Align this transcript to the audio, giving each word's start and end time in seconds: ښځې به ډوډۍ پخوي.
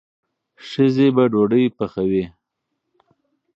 ښځې 0.67 1.07
به 1.15 1.23
ډوډۍ 1.31 1.65
پخوي. 1.77 2.23